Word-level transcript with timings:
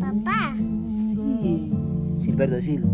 Papá. 0.00 0.54
Sí, 1.08 1.72
Gilberto 2.20 2.60
Gil. 2.60 2.84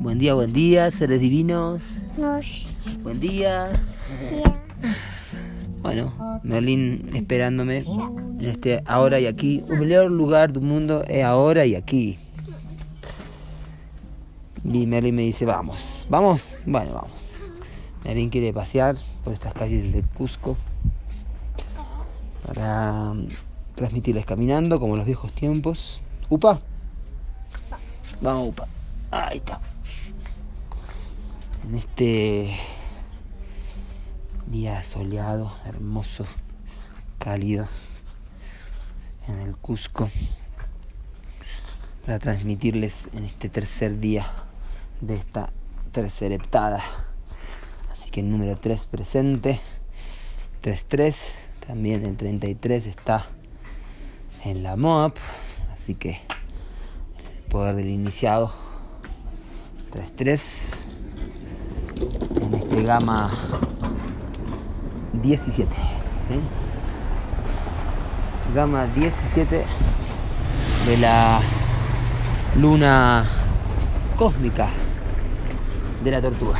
Buen 0.00 0.18
día, 0.18 0.32
buen 0.32 0.52
día, 0.54 0.90
seres 0.90 1.20
divinos. 1.20 1.82
Nos. 2.16 2.66
Buen 3.02 3.20
día. 3.20 3.68
Ya. 4.32 4.54
Bueno, 5.80 6.12
Merlín 6.42 7.08
esperándome 7.14 7.84
en 8.38 8.46
este 8.46 8.82
ahora 8.86 9.20
y 9.20 9.26
aquí. 9.26 9.64
El 9.68 9.80
mejor 9.80 10.10
lugar 10.10 10.52
del 10.52 10.62
mundo 10.62 11.04
es 11.06 11.24
ahora 11.24 11.66
y 11.66 11.74
aquí. 11.74 12.18
Y 14.64 14.86
Merlín 14.86 15.14
me 15.14 15.22
dice, 15.22 15.44
vamos, 15.44 16.06
vamos, 16.08 16.58
bueno, 16.66 16.92
vamos. 16.94 17.40
Merlín 18.04 18.30
quiere 18.30 18.52
pasear 18.52 18.96
por 19.24 19.32
estas 19.32 19.54
calles 19.54 19.92
del 19.92 20.04
Cusco 20.04 20.56
para 22.46 23.14
mm, 23.14 23.28
transmitirles 23.74 24.24
caminando 24.24 24.78
como 24.78 24.94
en 24.94 24.98
los 24.98 25.06
viejos 25.06 25.32
tiempos. 25.32 26.00
Upa. 26.28 26.60
Vamos, 28.20 28.48
Upa. 28.48 28.68
Ahí 29.10 29.38
está. 29.38 29.60
En 31.66 31.74
este 31.76 32.56
día 34.46 34.82
soleado, 34.82 35.52
hermoso, 35.66 36.24
cálido 37.18 37.66
en 39.28 39.38
el 39.40 39.56
Cusco 39.56 40.10
para 42.04 42.18
transmitirles 42.18 43.08
en 43.12 43.24
este 43.24 43.48
tercer 43.48 44.00
día 44.00 44.26
de 45.00 45.14
esta 45.14 45.52
tercera 45.92 46.34
heptada. 46.34 46.82
Así 47.92 48.10
que 48.10 48.20
el 48.20 48.30
número 48.30 48.56
3 48.56 48.86
presente, 48.86 49.60
3-3, 50.62 51.16
también 51.66 52.04
el 52.04 52.16
33 52.16 52.86
está 52.86 53.26
en 54.44 54.62
la 54.62 54.76
MOAP, 54.76 55.16
así 55.74 55.94
que 55.94 56.20
el 57.36 57.42
poder 57.50 57.76
del 57.76 57.88
iniciado 57.88 58.52
3-3 59.92 60.40
en 62.40 62.54
este 62.54 62.82
gama 62.82 63.30
17. 65.12 65.70
¿sí? 65.74 66.67
Gama 68.54 68.86
17 68.86 69.64
de 70.86 70.96
la 70.96 71.38
luna 72.58 73.26
cósmica 74.16 74.68
de 76.02 76.10
la 76.10 76.22
tortuga. 76.22 76.58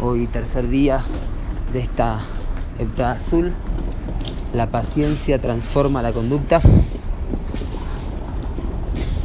Hoy 0.00 0.28
tercer 0.28 0.68
día 0.68 1.02
de 1.72 1.80
esta 1.80 2.20
heptada 2.78 3.12
azul. 3.12 3.52
La 4.54 4.68
paciencia 4.68 5.40
transforma 5.40 6.00
la 6.00 6.12
conducta. 6.12 6.60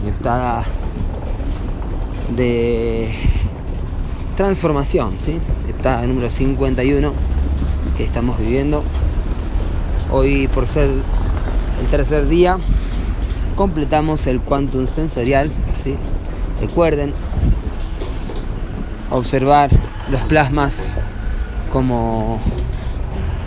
Heptada 0.07 0.63
de 2.35 3.13
transformación, 4.35 5.13
¿sí? 5.23 5.39
Heptada 5.69 6.07
número 6.07 6.31
51 6.31 7.13
que 7.95 8.03
estamos 8.03 8.39
viviendo. 8.39 8.83
Hoy 10.15 10.47
por 10.47 10.67
ser 10.67 10.89
el 11.81 11.87
tercer 11.89 12.27
día 12.27 12.59
completamos 13.55 14.27
el 14.27 14.41
quantum 14.41 14.85
sensorial. 14.85 15.49
Recuerden 16.61 17.15
observar 19.09 19.71
los 20.11 20.21
plasmas 20.21 20.91
como 21.71 22.39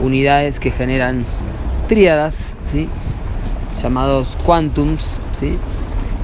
unidades 0.01 0.59
que 0.59 0.73
generan 0.73 1.25
tríadas, 1.87 2.57
llamados 3.81 4.37
quantums. 4.45 5.21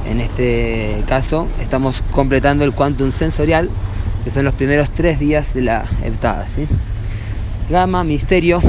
En 0.05 0.21
este 0.21 1.05
caso 1.07 1.47
estamos 1.61 2.03
completando 2.11 2.65
el 2.65 2.73
quantum 2.73 3.13
sensorial, 3.13 3.71
que 4.25 4.31
son 4.31 4.45
los 4.45 4.55
primeros 4.55 4.91
tres 4.91 5.21
días 5.21 5.55
de 5.55 5.63
la 5.63 5.85
heptada, 6.03 6.49
¿sí? 6.53 6.67
Gama, 7.71 8.03
misterio, 8.03 8.61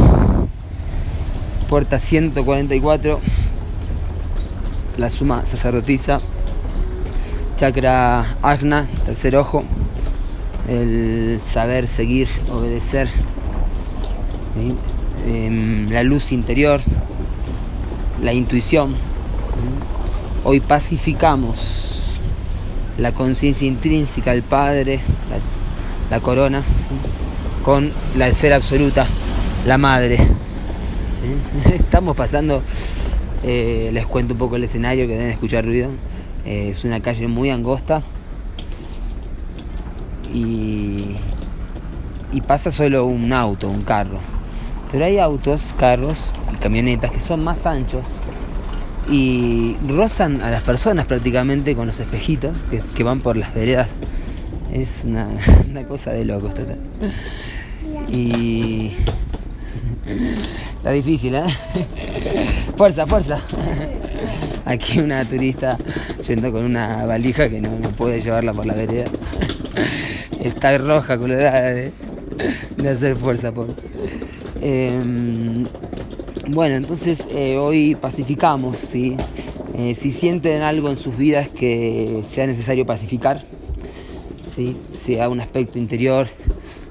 puerta 1.64 2.00
144, 2.00 3.20
la 4.98 5.10
suma 5.10 5.46
sacerdotisa, 5.46 6.22
chakra 7.56 8.38
agna, 8.42 8.88
tercer 9.06 9.36
ojo, 9.36 9.64
el 10.68 11.40
saber, 11.44 11.88
seguir, 11.88 12.28
obedecer. 12.52 13.10
Em, 15.26 15.90
la 15.90 16.04
luz 16.04 16.32
interior, 16.32 16.82
la 18.22 18.34
intuición. 18.34 18.96
Hoy 20.44 20.60
pacificamos 20.60 22.16
la 22.98 23.14
conciencia 23.14 23.68
intrínseca 23.68 24.32
del 24.32 24.44
Padre, 24.44 25.00
la, 26.10 26.20
corona, 26.20 26.64
con 27.64 27.92
la 28.18 28.28
esfera 28.28 28.58
absoluta, 28.58 29.08
la 29.66 29.78
Madre. 29.78 30.18
Estamos 31.74 32.16
pasando, 32.16 32.62
eh, 33.44 33.90
les 33.94 34.06
cuento 34.06 34.34
un 34.34 34.40
poco 34.40 34.56
el 34.56 34.64
escenario 34.64 35.08
que 35.08 35.14
deben 35.14 35.30
escuchar 35.30 35.66
ruido. 35.66 35.90
Eh, 36.46 36.70
es 36.70 36.84
una 36.84 37.00
calle 37.00 37.28
muy 37.28 37.50
angosta 37.50 38.04
y, 40.34 41.16
y 42.32 42.42
pasa 42.42 42.72
solo 42.72 43.06
un 43.06 43.32
auto, 43.32 43.70
un 43.70 43.84
carro. 43.84 44.20
Pero 44.92 45.06
hay 45.06 45.18
autos, 45.20 45.74
carros 45.78 46.36
y 46.54 46.58
camionetas 46.58 47.12
que 47.12 47.20
son 47.20 47.44
más 47.44 47.66
anchos 47.66 48.06
y 49.10 49.76
rozan 49.88 50.42
a 50.42 50.52
las 50.52 50.62
personas 50.62 51.06
prácticamente 51.06 51.76
con 51.76 51.88
los 51.88 52.00
espejitos 52.00 52.66
que, 52.70 52.82
que 52.94 53.04
van 53.04 53.22
por 53.22 53.38
las 53.38 53.54
veredas. 53.54 53.90
Es 54.72 55.04
una, 55.06 55.30
una 55.70 55.88
cosa 55.88 56.12
de 56.12 56.26
locos 56.26 56.54
total. 56.54 56.80
Y 58.12 58.92
está 60.06 60.92
difícil, 60.92 61.36
¿eh? 61.36 61.44
Fuerza, 62.76 63.06
fuerza. 63.06 63.42
Aquí 64.66 65.00
una 65.00 65.24
turista 65.26 65.78
yendo 66.26 66.52
con 66.52 66.64
una 66.64 67.06
valija 67.06 67.50
que 67.50 67.62
no, 67.62 67.70
puede 67.98 68.22
llevarla 68.22 68.54
por 68.54 68.66
la 68.66 68.74
vereda. 68.74 69.06
Está 70.42 70.78
roja, 70.78 71.18
colorada 71.18 71.72
de, 71.72 71.92
de 72.78 72.90
hacer 72.90 73.16
fuerza, 73.16 73.52
por. 73.52 73.68
Eh, 74.62 75.00
bueno, 76.50 76.76
entonces 76.76 77.28
eh, 77.32 77.58
hoy 77.58 77.96
pacificamos, 77.96 78.78
¿sí? 78.78 79.16
Eh, 79.76 79.96
si 79.96 80.12
sienten 80.12 80.62
algo 80.62 80.90
en 80.90 80.98
sus 80.98 81.18
vidas 81.18 81.50
que 81.50 82.22
sea 82.24 82.46
necesario 82.46 82.86
pacificar, 82.86 83.44
¿sí? 84.46 84.78
sea 84.92 85.30
un 85.30 85.42
aspecto 85.42 85.80
interior, 85.80 86.28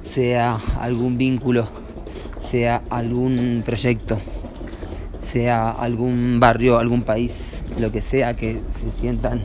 sea 0.03 0.59
algún 0.81 1.17
vínculo, 1.17 1.69
sea 2.53 2.83
algún 2.91 3.63
proyecto, 3.65 4.19
sea 5.23 5.71
algún 5.71 6.39
barrio, 6.39 6.79
algún 6.79 7.01
país, 7.01 7.65
lo 7.79 7.91
que 7.91 8.03
sea 8.03 8.35
que 8.35 8.61
se 8.73 8.91
sientan 8.91 9.41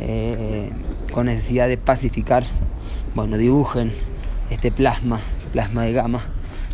eh, 0.00 0.70
con 1.12 1.26
necesidad 1.26 1.68
de 1.68 1.76
pacificar, 1.76 2.44
bueno, 3.14 3.36
dibujen 3.36 3.92
este 4.50 4.72
plasma, 4.72 5.20
plasma 5.52 5.82
de 5.82 5.92
gama 5.92 6.22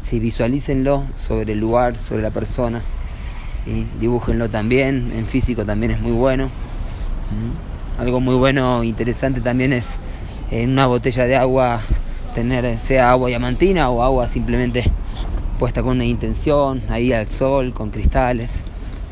sí, 0.05 0.21
visualícenlo 0.21 1.03
sobre 1.17 1.55
el 1.55 1.59
lugar, 1.59 1.99
sobre 1.99 2.23
la 2.23 2.31
persona, 2.31 2.81
¿sí? 3.65 3.85
dibújenlo 3.99 4.49
también, 4.49 5.13
en 5.13 5.27
físico 5.27 5.67
también 5.67 5.91
es 5.91 6.01
muy 6.01 6.13
bueno. 6.13 6.47
¿Mm? 6.47 8.01
Algo 8.01 8.21
muy 8.21 8.37
bueno, 8.37 8.85
interesante 8.85 9.41
también 9.41 9.73
es 9.73 9.97
en 10.53 10.71
una 10.71 10.87
botella 10.87 11.25
de 11.25 11.35
agua 11.35 11.81
tener 12.33 12.79
sea 12.79 13.11
agua 13.11 13.29
diamantina 13.29 13.89
o 13.91 14.05
agua 14.05 14.29
simplemente 14.29 14.85
puesta 15.55 15.83
con 15.83 15.93
una 15.93 16.05
intención, 16.05 16.83
ahí 16.89 17.13
al 17.13 17.27
sol, 17.27 17.73
con 17.73 17.91
cristales. 17.91 18.63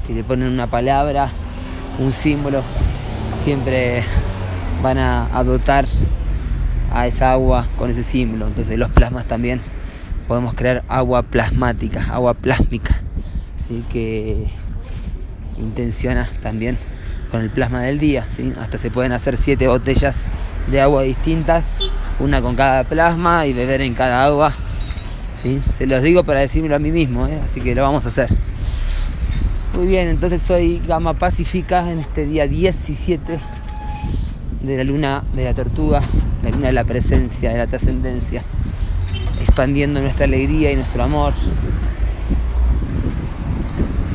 Si 0.06 0.12
le 0.12 0.24
ponen 0.24 0.48
una 0.48 0.66
palabra, 0.66 1.30
un 1.98 2.12
símbolo, 2.12 2.62
siempre 3.34 4.02
van 4.82 4.98
a, 4.98 5.42
dotar 5.44 5.86
a 6.92 7.06
esa 7.06 7.32
agua 7.32 7.66
con 7.78 7.90
ese 7.90 8.02
símbolo. 8.02 8.48
Entonces 8.48 8.78
los 8.78 8.90
plasmas 8.90 9.26
también 9.26 9.60
podemos 10.28 10.54
crear 10.54 10.84
agua 10.88 11.22
plasmática, 11.22 12.06
agua 12.10 12.34
plásmica, 12.34 12.94
¿sí? 13.66 13.84
que 13.90 14.48
intenciona 15.58 16.28
también 16.42 16.76
con 17.30 17.40
el 17.40 17.50
plasma 17.50 17.80
del 17.80 17.98
día. 17.98 18.26
¿sí? 18.28 18.52
Hasta 18.60 18.78
se 18.78 18.90
pueden 18.90 19.12
hacer 19.12 19.36
siete 19.36 19.68
botellas 19.68 20.26
de 20.70 20.80
agua 20.80 21.02
distintas, 21.02 21.78
una 22.18 22.42
con 22.42 22.56
cada 22.56 22.84
plasma 22.84 23.46
y 23.46 23.52
beber 23.52 23.80
en 23.80 23.94
cada 23.94 24.24
agua. 24.24 24.52
Se 25.42 25.88
los 25.88 26.02
digo 26.04 26.22
para 26.22 26.38
decírmelo 26.38 26.76
a 26.76 26.78
mí 26.78 26.92
mismo, 26.92 27.26
¿eh? 27.26 27.40
así 27.42 27.60
que 27.60 27.74
lo 27.74 27.82
vamos 27.82 28.06
a 28.06 28.10
hacer. 28.10 28.28
Muy 29.74 29.88
bien, 29.88 30.06
entonces 30.06 30.40
soy 30.40 30.80
Gama 30.86 31.14
Pacífica 31.14 31.90
en 31.90 31.98
este 31.98 32.26
día 32.26 32.46
17 32.46 33.40
de 34.60 34.76
la 34.76 34.84
luna 34.84 35.24
de 35.34 35.44
la 35.44 35.52
tortuga, 35.52 36.00
la 36.44 36.50
luna 36.50 36.68
de 36.68 36.72
la 36.72 36.84
presencia, 36.84 37.50
de 37.50 37.58
la 37.58 37.66
trascendencia, 37.66 38.44
expandiendo 39.40 40.00
nuestra 40.00 40.26
alegría 40.26 40.70
y 40.70 40.76
nuestro 40.76 41.02
amor. 41.02 41.32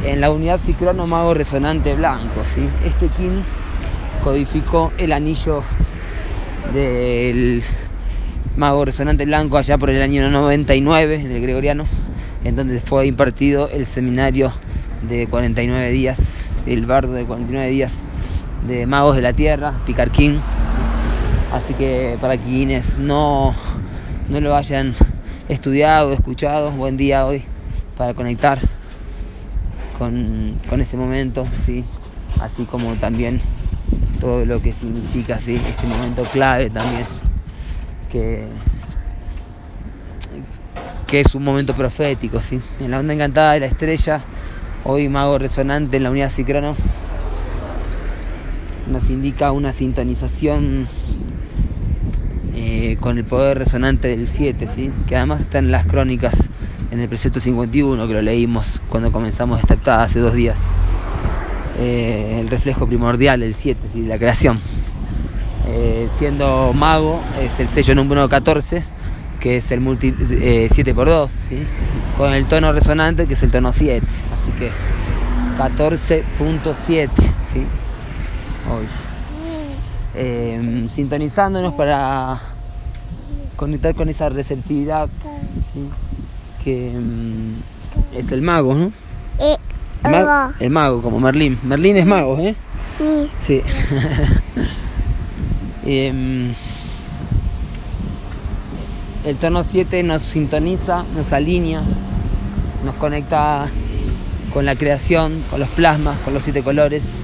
En 0.06 0.22
la 0.22 0.32
unidad 0.32 0.62
psicrono 0.62 1.08
mago 1.08 1.34
resonante 1.34 1.94
blanco, 1.94 2.46
¿sí? 2.46 2.70
Este 2.86 3.10
kin 3.10 3.44
codificó 4.24 4.94
el 4.98 5.12
anillo 5.12 5.62
del 6.74 7.62
mago 8.58 8.86
resonante 8.86 9.24
blanco 9.26 9.58
allá 9.58 9.78
por 9.78 9.92
el 9.92 10.02
año 10.02 10.28
99 10.30 11.20
del 11.28 11.42
gregoriano, 11.42 11.86
en 12.44 12.56
donde 12.56 12.80
fue 12.80 13.06
impartido 13.06 13.70
el 13.70 13.86
seminario 13.86 14.52
de 15.08 15.28
49 15.28 15.92
días, 15.92 16.50
el 16.66 16.88
bardo 16.88 17.14
de 17.14 17.24
49 17.26 17.70
días 17.70 17.94
de 18.68 18.88
Magos 18.88 19.16
de 19.16 19.22
la 19.22 19.34
Tierra, 19.34 19.80
Picarquín. 19.86 20.40
Así 21.54 21.76
que 21.76 22.18
para 22.20 22.38
quienes 22.38 22.98
no, 22.98 23.54
no 24.28 24.42
lo 24.42 24.56
hayan 24.56 24.96
estudiado, 25.50 26.12
escuchado, 26.12 26.72
buen 26.72 26.98
día 26.98 27.28
hoy 27.28 27.44
para 27.96 28.16
conectar 28.16 28.60
con, 30.00 30.56
con 30.68 30.82
ese 30.82 30.98
momento, 30.98 31.48
¿sí? 31.56 31.84
así 32.42 32.66
como 32.66 32.96
también 32.96 33.40
todo 34.20 34.46
lo 34.46 34.62
que 34.64 34.74
significa 34.74 35.38
¿sí? 35.38 35.62
este 35.70 35.86
momento 35.86 36.24
clave 36.24 36.72
también, 36.72 37.06
que, 38.12 38.48
que 41.08 41.22
es 41.22 41.36
un 41.36 41.44
momento 41.44 41.74
profético. 41.74 42.40
¿sí? 42.40 42.60
En 42.80 42.92
la 42.92 43.00
onda 43.00 43.14
encantada 43.14 43.54
de 43.54 43.62
la 43.62 43.66
estrella, 43.66 44.22
hoy 44.84 45.10
mago 45.10 45.38
resonante 45.38 45.98
en 45.98 46.04
la 46.04 46.12
unidad 46.12 46.30
Cicrono, 46.30 46.76
nos 48.90 49.10
indica 49.10 49.52
una 49.52 49.74
sintonización 49.74 50.88
eh, 52.54 52.98
con 53.00 53.18
el 53.18 53.26
poder 53.26 53.58
resonante 53.58 54.08
del 54.10 54.28
7, 54.28 54.68
¿sí? 54.74 54.92
que 55.08 55.16
además 55.16 55.42
está 55.42 55.60
en 55.60 55.72
las 55.72 55.86
crónicas 55.86 56.50
en 56.92 57.00
el 57.00 57.10
precepto 57.10 57.40
51 57.40 58.08
que 58.08 58.14
lo 58.14 58.22
leímos 58.22 58.82
cuando 58.90 59.12
comenzamos 59.12 59.60
esta 59.60 59.74
heptada 59.74 60.04
hace 60.04 60.20
dos 60.20 60.34
días. 60.34 60.58
Eh, 61.80 62.40
el 62.40 62.50
reflejo 62.50 62.88
primordial 62.88 63.42
del 63.42 63.54
7, 63.54 63.80
¿sí? 63.94 64.02
la 64.04 64.18
creación. 64.18 64.60
Eh, 65.70 66.08
siendo 66.14 66.72
mago 66.74 67.22
es 67.42 67.60
el 67.60 67.68
sello 67.68 67.94
número 67.94 68.30
14, 68.30 68.84
que 69.40 69.58
es 69.58 69.70
el 69.72 69.82
multi, 69.82 70.12
7x2, 70.14 71.30
¿sí? 71.50 71.64
con 72.18 72.34
el 72.34 72.46
tono 72.46 72.72
resonante 72.72 73.28
que 73.28 73.34
es 73.34 73.44
el 73.44 73.52
tono 73.52 73.74
7. 73.74 74.06
Así 74.06 74.52
que 74.58 74.72
14.7. 75.58 77.10
¿sí? 77.52 77.66
hoy. 78.72 78.86
Eh, 80.16 80.88
sintonizándonos 80.90 81.74
para 81.74 82.40
conectar 83.56 83.94
con 83.94 84.08
esa 84.10 84.30
receptividad 84.30 85.10
¿sí? 85.74 85.90
que 86.64 86.94
mm, 86.98 88.16
es 88.18 88.32
el 88.32 88.42
mago, 88.42 88.74
¿no? 88.74 88.92
Eh, 89.40 89.58
El 90.06 90.12
mago, 90.12 90.24
hola. 90.24 90.54
el 90.60 90.70
mago, 90.70 91.02
como 91.02 91.20
Merlín. 91.20 91.60
Merlín 91.64 91.98
es 91.98 92.06
mago, 92.06 92.38
¿eh? 92.40 92.56
Sí. 93.46 93.62
Em, 95.90 96.54
el 99.24 99.38
tono 99.38 99.64
7 99.64 100.04
nos 100.04 100.22
sintoniza, 100.22 101.06
nos 101.16 101.32
alinea, 101.32 101.82
nos 102.84 102.96
conecta 102.96 103.68
con 104.54 104.66
la 104.66 104.76
creación, 104.76 105.46
con 105.50 105.62
los 105.62 105.70
plasmas, 105.70 106.20
con 106.26 106.34
los 106.34 106.44
siete 106.44 106.62
colores, 106.62 107.20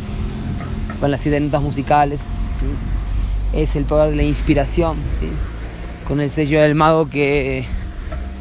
con 1.02 1.12
las 1.12 1.20
siete 1.20 1.42
notas 1.42 1.62
musicales. 1.62 2.22
Es 3.52 3.76
el 3.76 3.84
poder 3.84 4.12
de 4.12 4.16
la 4.16 4.24
inspiración, 4.24 4.96
con 6.08 6.22
el 6.22 6.30
sello 6.30 6.62
del 6.62 6.74
mago 6.74 7.10
que 7.10 7.66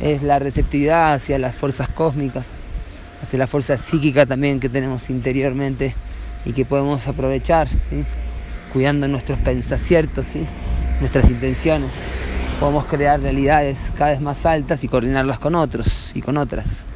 es 0.00 0.22
la 0.22 0.38
receptividad 0.38 1.14
hacia 1.14 1.36
las 1.40 1.56
fuerzas 1.56 1.88
cósmicas, 1.88 2.46
hacia 3.20 3.40
la 3.40 3.48
fuerza 3.48 3.76
psíquica 3.76 4.24
también 4.24 4.60
que 4.60 4.68
tenemos 4.68 5.10
interiormente 5.10 5.96
y 6.44 6.52
que 6.52 6.64
podemos 6.64 7.08
aprovechar. 7.08 7.66
Cuidando 8.72 9.06
nuestros 9.08 9.38
pensaciertos, 9.38 10.26
¿sí? 10.26 10.44
nuestras 11.00 11.30
intenciones. 11.30 11.90
Podemos 12.58 12.86
crear 12.86 13.20
realidades 13.20 13.92
cada 13.96 14.12
vez 14.12 14.20
más 14.20 14.46
altas 14.46 14.84
y 14.84 14.88
coordinarlas 14.88 15.38
con 15.38 15.54
otros 15.54 16.12
y 16.14 16.22
con 16.22 16.36
otras, 16.36 16.86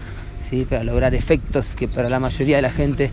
¿sí? 0.41 0.65
para 0.65 0.85
lograr 0.85 1.15
efectos 1.15 1.75
que 1.75 1.89
para 1.89 2.09
la 2.09 2.21
mayoría 2.21 2.57
de 2.57 2.63
la 2.63 2.71
gente 2.71 3.11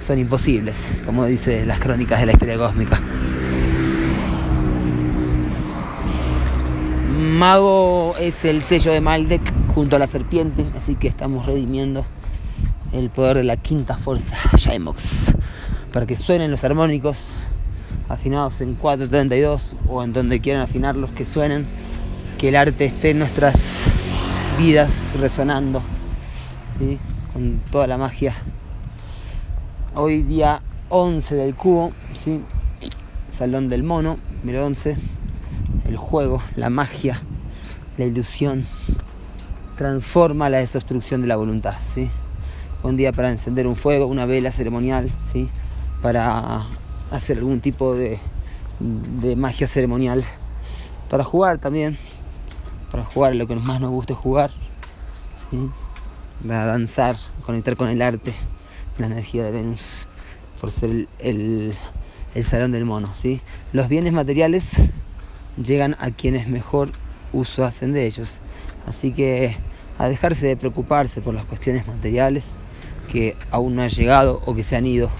son 0.00 0.18
imposibles, 0.18 1.02
como 1.04 1.26
dice 1.26 1.64
las 1.64 1.78
crónicas 1.78 2.20
de 2.20 2.26
la 2.26 2.32
historia 2.32 2.56
cósmica. 2.56 3.00
Mago 7.38 8.14
es 8.18 8.44
el 8.44 8.62
sello 8.62 8.92
de 8.92 9.00
Maldek 9.00 9.52
junto 9.68 9.96
a 9.96 9.98
la 9.98 10.06
serpiente, 10.06 10.64
así 10.76 10.96
que 10.96 11.08
estamos 11.08 11.46
redimiendo 11.46 12.04
el 12.92 13.10
poder 13.10 13.38
de 13.38 13.44
la 13.44 13.56
quinta 13.56 13.96
fuerza, 13.96 14.36
Shaimox, 14.56 15.32
para 15.92 16.06
que 16.06 16.16
suenen 16.16 16.50
los 16.50 16.64
armónicos 16.64 17.41
afinados 18.08 18.60
en 18.60 18.74
432 18.74 19.76
o 19.88 20.02
en 20.02 20.12
donde 20.12 20.40
quieran 20.40 20.62
afinarlos, 20.62 21.10
que 21.10 21.26
suenen, 21.26 21.66
que 22.38 22.48
el 22.48 22.56
arte 22.56 22.84
esté 22.84 23.10
en 23.10 23.18
nuestras 23.18 23.86
vidas 24.58 25.12
resonando, 25.18 25.82
¿sí? 26.78 26.98
con 27.32 27.60
toda 27.70 27.86
la 27.86 27.98
magia. 27.98 28.34
Hoy 29.94 30.22
día 30.22 30.62
11 30.88 31.34
del 31.34 31.54
cubo, 31.54 31.92
¿sí? 32.12 32.42
Salón 33.30 33.68
del 33.68 33.82
mono, 33.82 34.18
número 34.42 34.66
11, 34.66 34.96
el 35.88 35.96
juego, 35.96 36.42
la 36.56 36.70
magia, 36.70 37.20
la 37.96 38.04
ilusión, 38.04 38.66
transforma 39.76 40.50
la 40.50 40.58
desobstrucción 40.58 41.22
de 41.22 41.28
la 41.28 41.36
voluntad, 41.36 41.74
¿sí? 41.94 42.10
Un 42.82 42.96
día 42.96 43.12
para 43.12 43.30
encender 43.30 43.66
un 43.66 43.76
fuego, 43.76 44.06
una 44.06 44.26
vela 44.26 44.50
ceremonial, 44.50 45.10
¿sí? 45.32 45.48
Para 46.02 46.62
hacer 47.12 47.38
algún 47.38 47.60
tipo 47.60 47.94
de, 47.94 48.18
de 49.20 49.36
magia 49.36 49.68
ceremonial, 49.68 50.24
para 51.08 51.24
jugar 51.24 51.58
también, 51.58 51.98
para 52.90 53.04
jugar 53.04 53.34
lo 53.34 53.46
que 53.46 53.54
más 53.54 53.80
nos 53.80 53.90
guste 53.90 54.14
jugar, 54.14 54.50
para 56.46 56.66
danzar, 56.66 57.16
conectar 57.44 57.76
con 57.76 57.88
el 57.88 58.02
arte, 58.02 58.32
la 58.98 59.06
energía 59.06 59.44
de 59.44 59.50
Venus, 59.50 60.08
por 60.60 60.70
ser 60.70 60.90
el, 60.90 61.08
el, 61.18 61.74
el 62.34 62.44
salón 62.44 62.72
del 62.72 62.84
mono, 62.84 63.12
¿sí? 63.14 63.40
Los 63.72 63.88
bienes 63.88 64.12
materiales 64.12 64.90
llegan 65.62 65.96
a 66.00 66.10
quienes 66.10 66.48
mejor 66.48 66.92
uso 67.32 67.64
hacen 67.64 67.92
de 67.92 68.06
ellos. 68.06 68.40
Así 68.86 69.12
que 69.12 69.56
a 69.98 70.08
dejarse 70.08 70.46
de 70.46 70.56
preocuparse 70.56 71.20
por 71.20 71.34
las 71.34 71.44
cuestiones 71.44 71.86
materiales 71.86 72.44
que 73.10 73.36
aún 73.50 73.76
no 73.76 73.82
han 73.82 73.90
llegado 73.90 74.42
o 74.46 74.54
que 74.54 74.64
se 74.64 74.76
han 74.76 74.86
ido, 74.86 75.10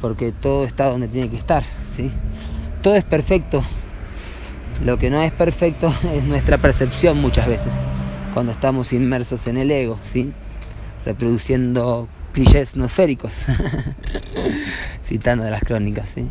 porque 0.00 0.32
todo 0.32 0.64
está 0.64 0.86
donde 0.86 1.08
tiene 1.08 1.28
que 1.30 1.36
estar, 1.36 1.64
¿sí? 1.90 2.10
Todo 2.82 2.94
es 2.96 3.04
perfecto. 3.04 3.62
Lo 4.84 4.98
que 4.98 5.10
no 5.10 5.20
es 5.22 5.32
perfecto 5.32 5.92
es 6.14 6.24
nuestra 6.24 6.58
percepción 6.58 7.20
muchas 7.20 7.46
veces, 7.46 7.72
cuando 8.34 8.52
estamos 8.52 8.92
inmersos 8.92 9.46
en 9.46 9.56
el 9.56 9.70
ego, 9.70 9.98
¿sí? 10.02 10.32
Reproduciendo 11.04 12.08
clichés 12.32 12.76
nosféricos, 12.76 13.46
citando 15.02 15.44
de 15.44 15.50
las 15.50 15.62
crónicas, 15.62 16.08
¿sí? 16.14 16.28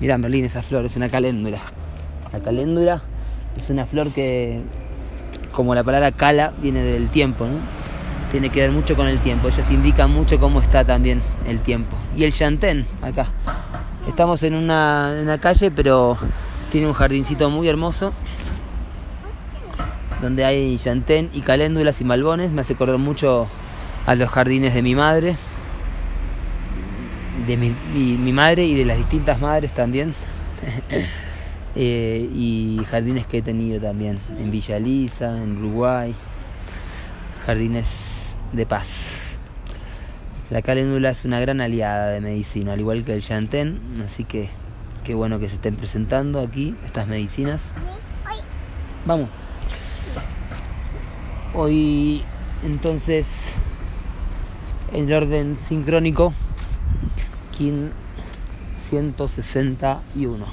Mira, 0.00 0.18
Merlín, 0.18 0.44
esa 0.44 0.62
flor 0.62 0.84
es 0.84 0.96
una 0.96 1.08
caléndula. 1.08 1.58
La 2.32 2.40
caléndula 2.40 3.02
es 3.56 3.70
una 3.70 3.86
flor 3.86 4.10
que, 4.12 4.60
como 5.52 5.74
la 5.74 5.82
palabra 5.82 6.12
cala, 6.12 6.52
viene 6.60 6.82
del 6.82 7.10
tiempo, 7.10 7.46
¿no? 7.46 7.58
Tiene 8.30 8.50
que 8.50 8.60
ver 8.60 8.72
mucho 8.72 8.96
con 8.96 9.06
el 9.06 9.20
tiempo. 9.20 9.48
Ellas 9.48 9.70
indican 9.70 10.10
mucho 10.10 10.38
cómo 10.38 10.60
está 10.60 10.84
también 10.84 11.22
el 11.46 11.60
tiempo. 11.60 11.96
Y 12.16 12.24
el 12.24 12.32
chantén, 12.32 12.86
acá. 13.02 13.26
Estamos 14.06 14.42
en 14.42 14.54
una, 14.54 15.38
calle, 15.40 15.70
pero 15.70 16.16
tiene 16.70 16.86
un 16.86 16.92
jardincito 16.92 17.50
muy 17.50 17.68
hermoso. 17.68 18.12
Donde 20.22 20.44
hay 20.44 20.78
chantén 20.78 21.30
y 21.32 21.40
caléndulas 21.40 22.00
y 22.00 22.04
malbones. 22.04 22.50
Me 22.52 22.60
hace 22.60 22.74
acordar 22.74 22.98
mucho 22.98 23.46
a 24.06 24.14
los 24.14 24.28
jardines 24.30 24.74
de 24.74 24.82
mi 24.82 24.94
madre. 24.94 25.36
De 27.46 27.56
mi, 27.56 27.74
y 27.94 28.16
mi 28.18 28.32
madre 28.32 28.64
y 28.64 28.74
de 28.74 28.84
las 28.84 28.96
distintas 28.96 29.40
madres 29.40 29.72
también. 29.74 30.14
Eh, 31.76 32.30
y 32.32 32.84
jardines 32.88 33.26
que 33.26 33.38
he 33.38 33.42
tenido 33.42 33.80
también 33.80 34.20
en 34.38 34.52
Villa 34.52 34.78
Lisa, 34.78 35.36
en 35.36 35.58
Uruguay, 35.58 36.14
jardines 37.44 38.36
de 38.52 38.64
paz. 38.64 39.23
La 40.50 40.62
caléndula 40.62 41.10
es 41.10 41.24
una 41.24 41.40
gran 41.40 41.60
aliada 41.60 42.08
de 42.08 42.20
medicina, 42.20 42.74
al 42.74 42.80
igual 42.80 43.04
que 43.04 43.14
el 43.14 43.22
chantén, 43.22 43.80
así 44.04 44.24
que 44.24 44.50
qué 45.04 45.14
bueno 45.14 45.38
que 45.38 45.48
se 45.48 45.56
estén 45.56 45.76
presentando 45.76 46.40
aquí 46.40 46.74
estas 46.84 47.06
medicinas. 47.06 47.72
Vamos. 49.06 49.28
Hoy 51.54 52.22
entonces 52.64 53.50
En 54.92 55.08
el 55.08 55.14
orden 55.14 55.56
sincrónico, 55.58 56.32
Kin 57.56 57.90
161. 58.76 60.44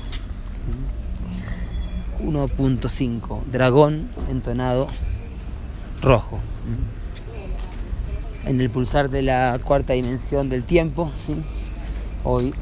1.5. 2.24 3.44
Dragón 3.46 4.10
entonado 4.30 4.88
rojo. 6.02 6.40
En 8.46 8.60
el 8.60 8.70
pulsar 8.70 9.10
de 9.10 9.22
la 9.22 9.60
cuarta 9.64 9.94
dimensión 9.94 10.50
del 10.50 10.64
tiempo, 10.64 11.12
hoy 12.24 12.54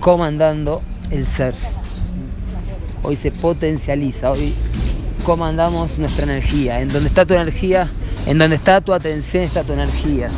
comandando 0.00 0.82
el 1.10 1.26
ser. 1.26 1.54
Hoy 3.02 3.16
se 3.16 3.30
potencializa, 3.30 4.30
hoy 4.30 4.54
comandamos 5.24 5.98
nuestra 5.98 6.24
energía. 6.24 6.80
En 6.80 6.88
donde 6.88 7.08
está 7.08 7.26
tu 7.26 7.34
energía, 7.34 7.88
en 8.26 8.38
donde 8.38 8.56
está 8.56 8.80
tu 8.80 8.92
atención 8.94 9.44
está 9.44 9.64
tu 9.64 9.74
energía. 9.74 10.28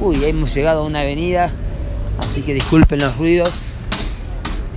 Uy, 0.00 0.24
hemos 0.24 0.54
llegado 0.54 0.82
a 0.82 0.86
una 0.86 1.00
avenida, 1.00 1.50
así 2.18 2.40
que 2.40 2.54
disculpen 2.54 3.00
los 3.00 3.16
ruidos. 3.18 3.74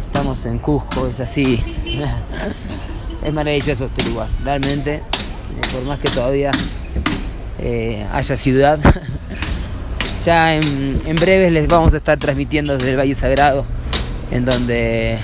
Estamos 0.05 0.45
en 0.45 0.60
Cusco, 0.60 1.07
es 1.07 1.19
así. 1.22 1.63
es 3.24 3.33
maravilloso 3.33 3.86
este 3.86 4.10
lugar, 4.10 4.27
realmente. 4.43 4.95
eh, 4.95 5.01
Por 5.72 5.83
más 5.86 6.00
que 6.00 6.10
todavía 6.10 6.51
eh, 7.60 8.05
haya 8.12 8.38
ciudad, 8.38 8.79
ya 10.25 10.55
en, 10.55 11.01
en 11.05 11.15
breves 11.15 11.51
les 11.51 11.67
vamos 11.67 11.93
a 11.93 11.98
estar 11.98 12.17
transmitiendo 12.17 12.77
desde 12.77 12.91
el 12.91 12.98
Valle 13.00 13.15
Sagrado, 13.15 13.65
en 14.31 14.45
donde 14.45 15.19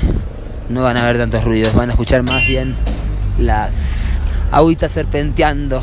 no 0.69 0.83
van 0.83 0.97
a 0.97 1.03
haber 1.03 1.17
tantos 1.17 1.43
ruidos, 1.43 1.73
van 1.73 1.89
a 1.89 1.93
escuchar 1.93 2.23
más 2.23 2.45
bien 2.47 2.75
las 3.39 4.21
agüitas 4.51 4.91
serpenteando 4.91 5.81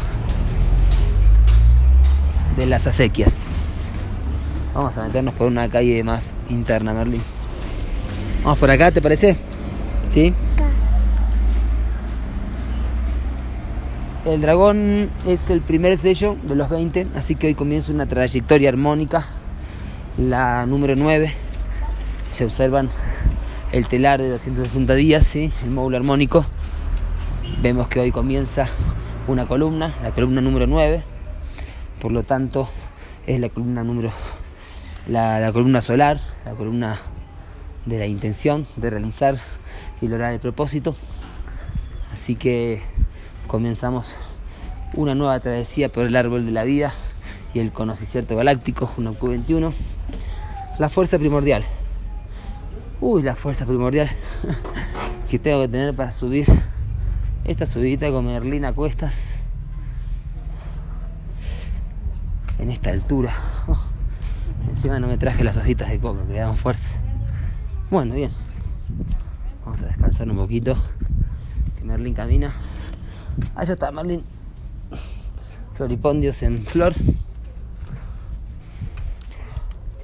de 2.57 2.67
las 2.67 2.87
acequias. 2.87 3.33
Vamos 4.75 4.97
a 4.99 5.05
meternos 5.05 5.35
por 5.35 5.47
una 5.47 5.69
calle 5.69 6.03
más 6.03 6.27
interna, 6.51 6.93
Merlin. 6.93 7.23
Vamos 8.43 8.59
por 8.59 8.71
acá, 8.71 8.91
¿te 8.91 9.03
parece? 9.03 9.37
¿Sí? 10.11 10.35
El 14.27 14.41
dragón 14.41 15.09
es 15.25 15.51
el 15.51 15.61
primer 15.61 15.97
sello 15.97 16.37
de 16.43 16.57
los 16.57 16.69
20, 16.69 17.07
así 17.15 17.37
que 17.37 17.47
hoy 17.47 17.55
comienza 17.55 17.93
una 17.93 18.07
trayectoria 18.07 18.69
armónica, 18.69 19.25
la 20.19 20.67
número 20.67 20.97
9. 20.97 21.33
Se 22.29 22.45
observan 22.45 22.89
el 23.71 23.87
telar 23.87 24.21
de 24.21 24.29
260 24.31 24.95
días, 24.95 25.37
el 25.37 25.71
módulo 25.71 25.99
armónico. 25.99 26.45
Vemos 27.63 27.87
que 27.87 28.01
hoy 28.01 28.11
comienza 28.11 28.67
una 29.29 29.47
columna, 29.47 29.95
la 30.03 30.11
columna 30.11 30.41
número 30.41 30.67
9. 30.67 31.05
Por 32.01 32.11
lo 32.11 32.25
tanto, 32.25 32.69
es 33.29 33.39
la 33.39 33.49
columna 33.49 33.85
número 33.85 34.11
la, 35.07 35.39
la 35.39 35.53
columna 35.53 35.81
solar, 35.81 36.21
la 36.45 36.57
columna 36.57 36.99
de 37.85 38.01
la 38.01 38.07
intención 38.09 38.67
de 38.75 38.91
realizar 38.91 39.37
y 40.01 40.09
lograr 40.09 40.33
el 40.33 40.41
propósito. 40.41 40.97
Así 42.11 42.35
que 42.35 42.83
comenzamos 43.57 44.19
una 44.97 45.15
nueva 45.15 45.41
travesía 45.41 45.91
por 45.91 46.05
el 46.07 46.15
árbol 46.15 46.45
de 46.45 46.53
la 46.53 46.65
vida 46.65 46.93
y 47.55 47.61
el 47.61 47.73
conocimiento 47.73 48.37
galáctico, 48.37 48.93
una 48.99 49.13
Q21. 49.13 49.73
La 50.79 50.91
fuerza 50.91 51.19
primordial. 51.19 51.65
Uy, 53.01 53.23
la 53.23 53.35
fuerza 53.35 53.65
primordial 53.65 54.11
que 55.31 55.39
tengo 55.39 55.63
que 55.63 55.69
tener 55.69 55.95
para 55.95 56.11
subir 56.11 56.45
esta 57.45 57.67
subidita 57.67 58.11
con 58.11 58.27
Merlín 58.27 58.67
a 58.67 58.75
cuestas 58.75 59.39
en 62.59 62.69
esta 62.69 62.91
altura. 62.91 63.33
Encima 64.69 65.01
no 65.01 65.07
me 65.07 65.17
traje 65.17 65.45
las 65.45 65.57
hojitas 65.57 65.89
de 65.89 65.99
coca 65.99 66.27
que 66.27 66.35
dan 66.35 66.59
fuerza. 66.59 66.95
Bueno, 67.91 68.17
bien. 68.17 68.33
Vamos 69.65 69.81
a 69.81 69.87
descansar 69.87 70.29
un 70.29 70.37
poquito. 70.37 70.77
Que 71.79 71.85
Merlín 71.85 72.13
camina. 72.13 72.53
Allá 73.55 73.75
está 73.75 73.91
Merlín. 73.91 74.23
Floripondios 75.75 76.43
en 76.43 76.65
flor. 76.65 76.95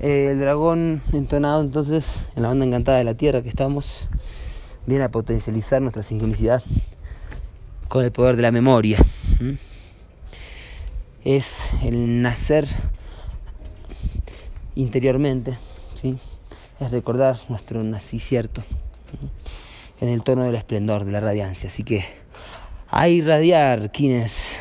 Eh, 0.00 0.32
el 0.32 0.40
dragón 0.40 1.00
entonado 1.12 1.62
entonces 1.62 2.16
en 2.34 2.42
la 2.42 2.48
banda 2.48 2.64
encantada 2.64 2.98
de 2.98 3.04
la 3.04 3.14
tierra 3.14 3.40
que 3.42 3.48
estamos 3.48 4.08
viene 4.86 5.04
a 5.04 5.10
potencializar 5.10 5.80
nuestra 5.80 6.02
sincronicidad 6.02 6.62
con 7.88 8.04
el 8.04 8.10
poder 8.10 8.36
de 8.36 8.42
la 8.42 8.50
memoria. 8.50 8.98
Es 11.24 11.70
el 11.82 12.20
nacer 12.20 12.66
interiormente, 14.74 15.56
¿sí? 15.94 16.16
es 16.80 16.90
recordar 16.90 17.38
nuestro 17.48 17.82
nacicierto 17.84 18.62
¿m? 19.20 19.30
en 20.00 20.08
el 20.08 20.24
tono 20.24 20.42
del 20.44 20.56
esplendor, 20.56 21.04
de 21.04 21.12
la 21.12 21.20
radiancia. 21.20 21.68
Así 21.68 21.84
que 21.84 22.04
a 22.94 23.08
irradiar, 23.08 23.90
quienes. 23.90 24.58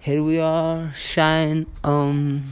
Here 0.00 0.22
we 0.22 0.40
are, 0.40 0.94
shine 0.94 1.66
on, 1.84 2.42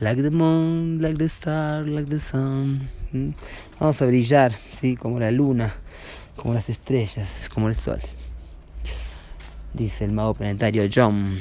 like 0.00 0.22
the 0.22 0.30
moon, 0.30 1.02
like 1.02 1.18
the 1.18 1.28
star, 1.28 1.82
like 1.82 2.08
the 2.08 2.20
sun. 2.20 2.88
¿m? 3.12 3.34
Vamos 3.80 4.00
a 4.00 4.06
brillar, 4.06 4.52
¿sí? 4.52 4.96
como 4.96 5.18
la 5.18 5.32
luna, 5.32 5.74
como 6.36 6.54
las 6.54 6.68
estrellas, 6.68 7.48
como 7.52 7.66
el 7.66 7.74
sol. 7.74 7.98
Dice 9.74 10.04
el 10.04 10.12
mago 10.12 10.34
planetario 10.34 10.88
John. 10.94 11.40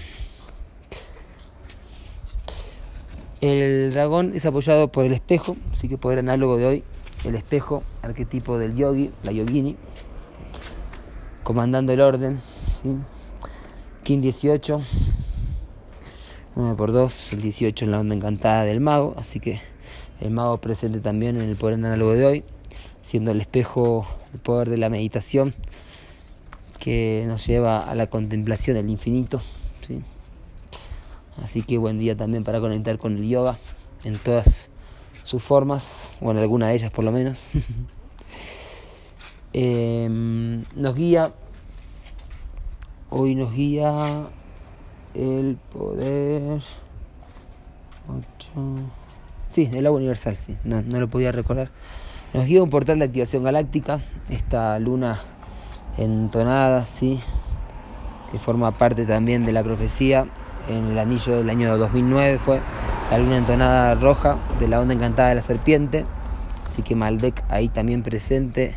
El 3.42 3.94
dragón 3.94 4.32
es 4.34 4.44
apoyado 4.48 4.92
por 4.92 5.06
el 5.06 5.14
espejo, 5.14 5.56
así 5.72 5.88
que 5.88 6.00
poder 6.00 6.18
análogo 6.18 6.58
de 6.58 6.66
hoy, 6.66 6.84
el 7.26 7.36
espejo, 7.36 7.84
arquetipo 8.02 8.58
del 8.58 8.76
yogi, 8.76 9.12
la 9.22 9.32
yogini, 9.32 9.76
comandando 11.44 11.94
el 11.94 12.02
orden, 12.02 12.42
King 14.04 14.22
18, 14.22 14.82
9 16.56 16.76
por 16.76 16.92
2, 16.92 17.34
el 17.34 17.42
18 17.42 17.86
en 17.86 17.92
la 17.92 18.00
onda 18.00 18.16
encantada 18.16 18.64
del 18.64 18.80
mago, 18.80 19.16
así 19.18 19.40
que 19.40 19.62
el 20.22 20.32
mago 20.32 20.58
presente 20.58 21.00
también 21.00 21.40
en 21.40 21.50
el 21.50 21.56
poder 21.56 21.76
análogo 21.76 22.14
de 22.14 22.26
hoy, 22.26 22.44
siendo 23.02 23.32
el 23.32 23.42
espejo 23.42 24.06
el 24.34 24.40
poder 24.40 24.70
de 24.70 24.78
la 24.78 24.90
meditación 24.90 25.54
que 26.80 27.26
nos 27.28 27.48
lleva 27.48 27.80
a 27.80 27.96
la 27.96 28.08
contemplación 28.08 28.76
del 28.78 28.90
infinito, 28.90 29.42
¿sí? 29.82 30.02
Así 31.42 31.64
que 31.64 31.78
buen 31.78 32.00
día 32.00 32.16
también 32.16 32.44
para 32.44 32.60
conectar 32.60 32.98
con 32.98 33.18
el 33.18 33.28
yoga 33.28 33.58
en 34.04 34.18
todas 34.18 34.70
sus 35.24 35.44
formas, 35.44 36.12
o 36.22 36.32
en 36.32 36.38
alguna 36.38 36.68
de 36.70 36.76
ellas 36.76 36.92
por 36.92 37.06
lo 37.06 37.12
menos. 37.12 37.50
Eh, 39.54 40.08
nos 40.76 40.94
guía, 40.94 41.34
hoy 43.10 43.36
nos 43.36 43.54
guía 43.54 44.24
el 45.14 45.58
poder... 45.74 46.62
ocho- 48.08 48.82
Sí, 49.50 49.70
el 49.74 49.86
agua 49.88 49.98
universal, 49.98 50.36
sí, 50.38 50.56
no, 50.64 50.82
no 50.82 51.00
lo 51.00 51.08
podía 51.08 51.32
recordar. 51.32 51.70
Nos 52.34 52.46
guía 52.46 52.62
un 52.62 52.70
portal 52.70 53.00
de 53.00 53.06
activación 53.06 53.44
galáctica, 53.44 54.02
esta 54.30 54.78
luna 54.78 55.20
entonada, 55.98 56.86
sí, 56.86 57.20
que 58.32 58.38
forma 58.38 58.72
parte 58.72 59.06
también 59.06 59.46
de 59.46 59.54
la 59.54 59.64
profecía. 59.64 60.28
En 60.68 60.88
el 60.88 61.00
anillo 61.00 61.38
del 61.38 61.50
año 61.50 61.78
2009 61.78 62.40
fue 62.40 62.60
la 63.10 63.18
luna 63.20 63.38
entonada 63.38 63.96
roja 63.96 64.38
de 64.60 64.68
la 64.68 64.82
onda 64.82 64.94
encantada 64.94 65.30
de 65.30 65.36
la 65.36 65.42
serpiente. 65.42 66.06
Así 66.66 66.82
que 66.82 66.94
Maldek 66.94 67.42
ahí 67.50 67.70
también 67.70 68.04
presente 68.04 68.76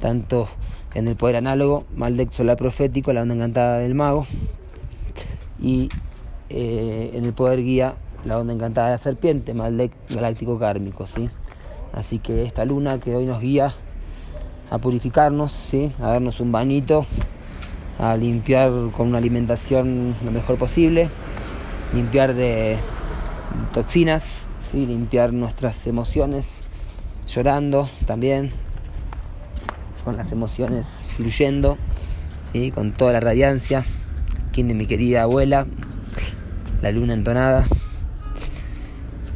tanto 0.00 0.46
en 0.94 1.08
el 1.08 1.16
poder 1.16 1.36
análogo 1.36 1.84
Maldek 1.94 2.32
solar 2.32 2.56
profético 2.56 3.12
la 3.12 3.22
onda 3.22 3.34
encantada 3.34 3.78
del 3.78 3.94
mago 3.94 4.26
y 5.60 5.88
eh, 6.48 7.10
en 7.14 7.24
el 7.24 7.32
poder 7.32 7.62
guía 7.62 7.94
la 8.24 8.38
onda 8.38 8.52
encantada 8.52 8.88
de 8.88 8.94
la 8.94 8.98
serpiente 8.98 9.54
Maldek 9.54 9.92
galáctico 10.10 10.58
kármico 10.58 11.06
sí 11.06 11.30
así 11.92 12.18
que 12.18 12.42
esta 12.42 12.64
luna 12.64 12.98
que 12.98 13.14
hoy 13.14 13.26
nos 13.26 13.40
guía 13.40 13.74
a 14.70 14.78
purificarnos 14.78 15.52
sí 15.52 15.92
a 16.00 16.08
darnos 16.08 16.40
un 16.40 16.52
bañito 16.52 17.06
a 18.00 18.16
limpiar 18.16 18.70
con 18.96 19.08
una 19.08 19.18
alimentación 19.18 20.14
lo 20.24 20.30
mejor 20.30 20.56
posible, 20.56 21.10
limpiar 21.94 22.32
de 22.32 22.78
toxinas, 23.74 24.48
¿sí? 24.58 24.86
limpiar 24.86 25.34
nuestras 25.34 25.86
emociones, 25.86 26.64
llorando 27.28 27.90
también, 28.06 28.52
con 30.04 30.16
las 30.16 30.32
emociones 30.32 31.10
fluyendo, 31.16 31.78
¿sí? 32.52 32.70
con 32.70 32.92
toda 32.92 33.12
la 33.12 33.20
radiancia, 33.20 33.84
quien 34.52 34.68
de 34.68 34.74
mi 34.74 34.86
querida 34.86 35.22
abuela, 35.22 35.66
la 36.82 36.92
luna 36.92 37.14
entonada. 37.14 37.66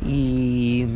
Y 0.06 0.86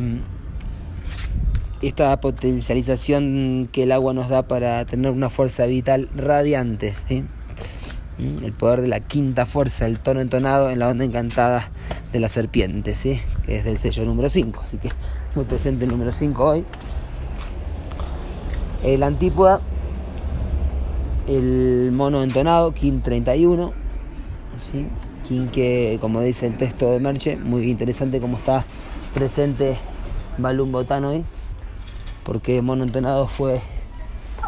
esta 1.80 2.20
potencialización 2.20 3.68
que 3.72 3.84
el 3.84 3.92
agua 3.92 4.12
nos 4.12 4.28
da 4.28 4.48
para 4.48 4.84
tener 4.84 5.10
una 5.10 5.30
fuerza 5.30 5.66
vital 5.66 6.08
radiante, 6.14 6.94
¿sí? 7.06 7.24
¿Mm? 8.18 8.44
El 8.44 8.52
poder 8.52 8.80
de 8.80 8.88
la 8.88 9.00
quinta 9.00 9.46
fuerza, 9.46 9.86
el 9.86 9.98
tono 10.00 10.20
entonado 10.20 10.70
en 10.70 10.80
la 10.80 10.88
onda 10.88 11.04
encantada 11.04 11.70
de 12.12 12.20
la 12.20 12.28
serpiente, 12.28 12.94
¿sí? 12.94 13.20
que 13.46 13.56
es 13.56 13.64
del 13.64 13.78
sello 13.78 14.04
número 14.04 14.28
5. 14.28 14.60
Así 14.60 14.78
que 14.78 14.90
muy 15.34 15.44
presente 15.44 15.84
el 15.84 15.90
número 15.90 16.10
5 16.10 16.44
hoy. 16.44 16.64
El 18.82 19.02
antípoda, 19.02 19.60
el 21.26 21.90
mono 21.92 22.22
entonado, 22.22 22.72
King 22.72 23.00
31. 23.00 23.72
¿sí? 24.72 24.86
King 25.28 25.48
que, 25.48 25.98
como 26.00 26.20
dice 26.20 26.46
el 26.46 26.56
texto 26.56 26.90
de 26.90 27.00
Merche, 27.00 27.36
muy 27.36 27.70
interesante 27.70 28.20
como 28.20 28.36
está 28.36 28.64
presente 29.12 29.76
Balún 30.38 30.72
Botán 30.72 31.04
hoy, 31.04 31.24
porque 32.24 32.62
mono 32.62 32.84
entonado 32.84 33.26
fue 33.26 33.60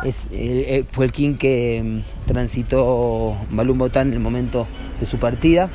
es, 0.04 0.26
eh, 0.30 0.84
fue 0.90 1.06
el 1.06 1.12
King 1.12 1.34
que 1.34 1.82
mm, 1.84 2.26
transitó 2.26 3.36
Balún 3.50 3.78
Botán 3.78 4.08
en 4.08 4.14
el 4.14 4.20
momento 4.20 4.66
de 4.98 5.06
su 5.06 5.18
partida. 5.18 5.70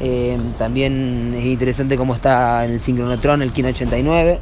Eh, 0.00 0.38
también 0.58 1.34
es 1.36 1.44
interesante 1.44 1.96
cómo 1.96 2.14
está 2.14 2.64
en 2.64 2.72
el 2.72 2.80
sincronotron 2.80 3.42
el 3.42 3.52
King 3.52 3.64
89, 3.64 4.38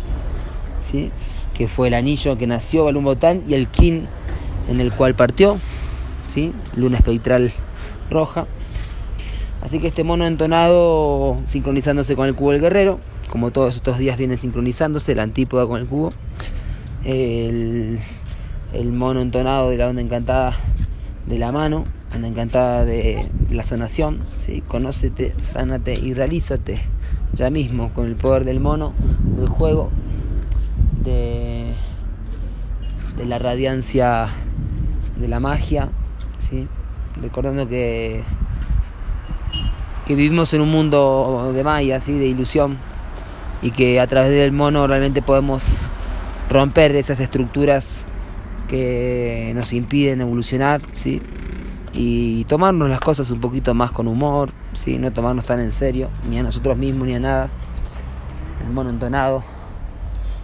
¿sí? 0.81 1.11
Que 1.57 1.69
fue 1.69 1.89
el 1.89 1.95
anillo 1.95 2.37
que 2.37 2.47
nació 2.47 2.85
Balún 2.85 3.05
Botán 3.05 3.43
y 3.49 3.55
el 3.55 3.69
King 3.69 4.03
en 4.69 4.81
el 4.81 4.93
cual 4.93 5.15
partió, 5.15 5.59
¿sí? 6.29 6.53
luna 6.77 6.99
espectral 6.99 7.53
roja. 8.11 8.47
Así 9.63 9.79
que 9.79 9.89
este 9.89 10.05
mono 10.05 10.27
entonado 10.27 11.37
sincronizándose 11.47 12.17
con 12.17 12.27
el 12.27 12.35
cubo 12.35 12.53
del 12.53 12.61
guerrero, 12.61 13.01
como 13.31 13.51
todos 13.51 13.77
estos 13.77 13.99
días 13.99 14.19
viene 14.19 14.37
sincronizándose, 14.37 15.15
la 15.15 15.23
antípoda 15.23 15.67
con 15.67 15.81
el 15.81 15.87
cubo 15.87 16.13
el, 17.05 17.99
mono 18.93 19.21
entonado 19.21 19.71
de 19.71 19.77
la 19.77 19.89
onda 19.89 20.03
encantada 20.03 20.53
de 21.27 21.39
la 21.39 21.53
mano, 21.53 21.85
onda 22.15 22.29
encantada 22.29 22.85
de 22.85 23.29
la 23.51 23.63
sanación, 23.63 24.21
¿sí? 24.39 24.63
conócete, 24.67 25.35
sánate 25.41 25.95
y 25.95 26.15
realízate 26.15 26.79
ya 27.33 27.51
mismo 27.51 27.93
con 27.95 28.07
el 28.07 28.17
poder 28.17 28.45
del 28.45 28.61
mono, 28.61 28.93
del 29.37 29.49
juego, 29.49 29.91
de, 31.03 31.42
de 33.23 33.29
la 33.29 33.39
radiancia 33.39 34.27
de 35.17 35.29
la 35.29 35.39
magia, 35.39 35.91
¿sí? 36.39 36.67
recordando 37.21 37.69
que, 37.69 38.25
que 40.05 40.17
vivimos 40.17 40.53
en 40.55 40.61
un 40.61 40.73
mundo 40.73 41.53
de 41.55 41.63
maya, 41.63 42.01
¿sí? 42.01 42.19
de 42.19 42.27
ilusión, 42.27 42.79
y 43.63 43.71
que 43.71 44.01
a 44.01 44.09
través 44.09 44.33
del 44.33 44.51
mono 44.51 44.89
realmente 44.89 45.23
podemos 45.23 45.89
romper 46.51 46.97
esas 46.97 47.21
estructuras 47.21 48.07
que 48.67 49.53
nos 49.55 49.73
impiden 49.73 50.23
evolucionar, 50.23 50.81
¿sí? 50.93 51.23
Y 51.93 52.45
tomarnos 52.47 52.91
las 52.91 52.99
cosas 52.99 53.31
un 53.31 53.41
poquito 53.41 53.73
más 53.73 53.93
con 53.93 54.09
humor, 54.09 54.51
¿sí? 54.73 54.99
No 54.99 55.13
tomarnos 55.13 55.45
tan 55.45 55.61
en 55.61 55.71
serio, 55.71 56.09
ni 56.29 56.39
a 56.41 56.43
nosotros 56.43 56.77
mismos 56.77 57.07
ni 57.07 57.15
a 57.15 57.21
nada. 57.21 57.51
El 58.67 58.73
mono 58.73 58.91
entonado, 58.91 59.45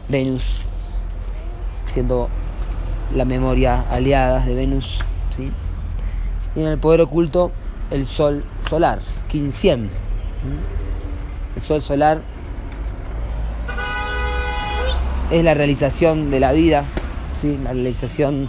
Venus, 0.08 0.61
siendo 1.87 2.28
la 3.14 3.24
memoria 3.24 3.80
aliada 3.90 4.44
de 4.44 4.54
Venus, 4.54 5.00
¿sí? 5.30 5.50
Y 6.54 6.60
en 6.60 6.68
el 6.68 6.78
poder 6.78 7.00
oculto, 7.00 7.52
el 7.90 8.06
sol 8.06 8.44
solar, 8.68 9.00
1500. 9.32 9.90
El 11.56 11.62
sol 11.62 11.82
solar 11.82 12.22
es 15.30 15.44
la 15.44 15.54
realización 15.54 16.30
de 16.30 16.40
la 16.40 16.52
vida, 16.52 16.84
¿sí? 17.40 17.58
la 17.62 17.72
realización 17.72 18.48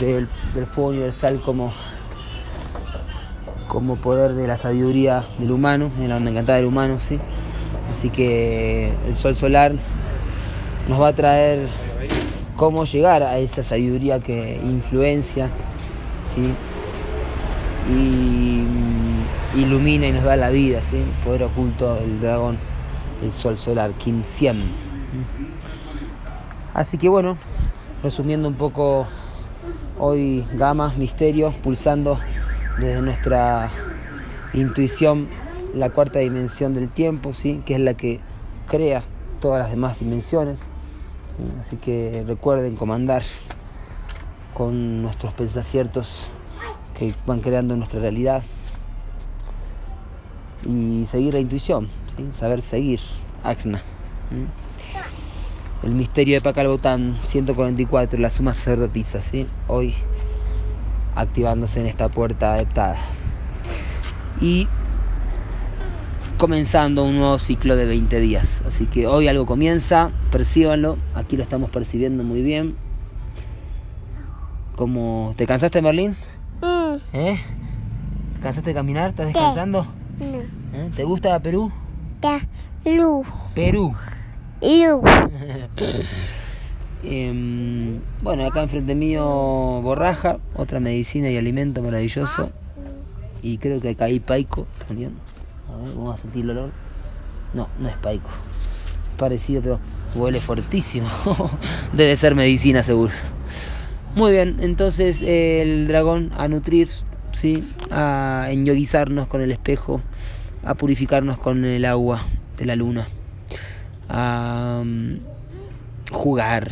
del, 0.00 0.28
fuego 0.66 0.90
universal 0.90 1.40
como, 1.44 1.72
como 3.68 3.96
poder 3.96 4.34
de 4.34 4.46
la 4.46 4.56
sabiduría 4.56 5.24
del 5.38 5.50
humano, 5.50 5.90
en 5.98 6.08
la 6.08 6.16
onda 6.16 6.30
encantada 6.30 6.58
del 6.58 6.66
humano. 6.66 6.98
¿sí? 6.98 7.18
Así 7.90 8.10
que 8.10 8.92
el 9.06 9.14
sol 9.14 9.34
solar 9.34 9.72
nos 10.88 11.00
va 11.00 11.08
a 11.08 11.14
traer 11.14 11.68
cómo 12.64 12.86
llegar 12.86 13.22
a 13.22 13.36
esa 13.36 13.62
sabiduría 13.62 14.20
que 14.20 14.58
influencia 14.64 15.50
¿sí? 16.34 16.54
y 17.92 18.62
mm, 18.62 19.58
ilumina 19.58 20.06
y 20.06 20.12
nos 20.12 20.24
da 20.24 20.34
la 20.36 20.48
vida, 20.48 20.80
¿sí? 20.80 20.96
poder 21.22 21.42
oculto 21.42 21.96
del 21.96 22.20
dragón, 22.20 22.56
el 23.22 23.30
sol 23.30 23.58
solar, 23.58 23.92
Kim 23.92 24.24
Siem. 24.24 24.62
Así 26.72 26.96
que 26.96 27.10
bueno, 27.10 27.36
resumiendo 28.02 28.48
un 28.48 28.54
poco 28.54 29.06
hoy 29.98 30.42
gamas, 30.54 30.96
misterios, 30.96 31.54
pulsando 31.56 32.18
desde 32.78 33.02
nuestra 33.02 33.70
intuición 34.54 35.28
la 35.74 35.90
cuarta 35.90 36.20
dimensión 36.20 36.72
del 36.72 36.88
tiempo, 36.88 37.34
¿sí? 37.34 37.60
que 37.66 37.74
es 37.74 37.80
la 37.80 37.92
que 37.92 38.20
crea 38.66 39.02
todas 39.38 39.58
las 39.58 39.68
demás 39.68 39.98
dimensiones. 39.98 40.70
Así 41.60 41.76
que 41.76 42.24
recuerden 42.26 42.76
comandar 42.76 43.22
con 44.54 45.02
nuestros 45.02 45.32
pensaciertos 45.34 46.28
que 46.98 47.12
van 47.26 47.40
creando 47.40 47.76
nuestra 47.76 48.00
realidad 48.00 48.42
y 50.64 51.04
seguir 51.06 51.34
la 51.34 51.40
intuición, 51.40 51.88
saber 52.30 52.62
seguir, 52.62 53.00
Agna 53.42 53.82
el 55.84 55.94
misterio 55.94 56.36
de 56.36 56.40
Pacalbotán 56.40 57.14
144, 57.26 58.18
la 58.18 58.30
suma 58.30 58.54
sacerdotisa, 58.54 59.20
¿sí? 59.20 59.46
hoy 59.68 59.94
activándose 61.14 61.80
en 61.80 61.86
esta 61.86 62.08
puerta 62.08 62.54
adaptada. 62.54 62.96
Y 64.40 64.66
comenzando 66.38 67.04
un 67.04 67.16
nuevo 67.16 67.38
ciclo 67.38 67.76
de 67.76 67.86
20 67.86 68.20
días. 68.20 68.62
Así 68.66 68.86
que 68.86 69.06
hoy 69.06 69.28
algo 69.28 69.46
comienza, 69.46 70.10
percíbanlo, 70.30 70.98
aquí 71.14 71.36
lo 71.36 71.42
estamos 71.42 71.70
percibiendo 71.70 72.24
muy 72.24 72.42
bien. 72.42 72.76
Como, 74.76 75.32
¿Te 75.36 75.46
cansaste, 75.46 75.80
Merlín? 75.82 76.16
Mm. 76.60 76.96
¿Eh? 77.12 77.38
¿Te 78.34 78.40
cansaste 78.40 78.70
de 78.70 78.74
caminar? 78.74 79.10
¿Estás 79.10 79.26
descansando? 79.26 79.86
No. 80.18 80.24
¿Eh? 80.78 80.90
¿Te 80.94 81.04
gusta 81.04 81.38
Perú? 81.40 81.70
Perú. 82.82 83.24
Perú. 83.54 83.94
Perú. 84.60 85.02
Em, 87.06 88.00
bueno, 88.22 88.46
acá 88.46 88.62
enfrente 88.62 88.94
mío 88.94 89.22
borraja, 89.82 90.38
otra 90.54 90.80
medicina 90.80 91.28
y 91.28 91.36
alimento 91.36 91.82
maravilloso. 91.82 92.50
Y 93.42 93.58
creo 93.58 93.78
que 93.78 93.90
acá 93.90 94.06
hay 94.06 94.20
paico 94.20 94.66
también. 94.86 95.12
A 95.72 95.76
ver, 95.76 95.94
vamos 95.94 96.14
a 96.14 96.22
sentir 96.22 96.44
el 96.44 96.50
olor. 96.50 96.70
No, 97.52 97.68
no 97.78 97.88
es 97.88 97.96
paico. 97.96 98.28
Parecido, 99.16 99.62
pero 99.62 99.80
huele 100.14 100.40
fortísimo. 100.40 101.08
Debe 101.92 102.16
ser 102.16 102.34
medicina 102.34 102.82
seguro. 102.82 103.12
Muy 104.14 104.30
bien, 104.30 104.58
entonces 104.60 105.22
el 105.22 105.88
dragón 105.88 106.30
a 106.36 106.46
nutrir, 106.46 106.88
¿sí? 107.32 107.64
a 107.90 108.46
enyoguizarnos 108.48 109.26
con 109.26 109.40
el 109.40 109.50
espejo, 109.50 110.00
a 110.64 110.74
purificarnos 110.74 111.36
con 111.38 111.64
el 111.64 111.84
agua 111.84 112.22
de 112.56 112.64
la 112.64 112.76
luna, 112.76 113.08
a 114.08 114.84
jugar, 116.12 116.70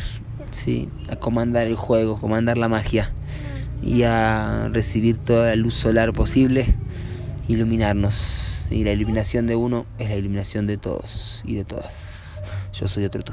¿sí? 0.52 0.88
a 1.10 1.16
comandar 1.16 1.66
el 1.66 1.74
juego, 1.74 2.16
comandar 2.16 2.58
la 2.58 2.68
magia 2.68 3.12
y 3.82 4.04
a 4.04 4.68
recibir 4.72 5.18
toda 5.18 5.48
la 5.48 5.56
luz 5.56 5.74
solar 5.74 6.12
posible, 6.12 6.76
iluminarnos. 7.48 8.51
Y 8.72 8.84
la 8.84 8.92
iluminación 8.92 9.46
de 9.46 9.54
uno 9.54 9.86
es 9.98 10.08
la 10.08 10.16
iluminación 10.16 10.66
de 10.66 10.78
todos 10.78 11.42
y 11.44 11.54
de 11.56 11.64
todas. 11.64 12.42
Yo 12.72 12.88
soy 12.88 13.04
otro 13.04 13.22
tú. 13.22 13.30